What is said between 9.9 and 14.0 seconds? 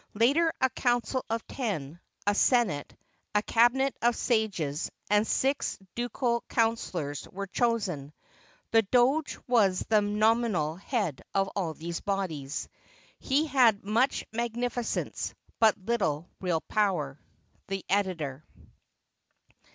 nominal head of all these bodies. He had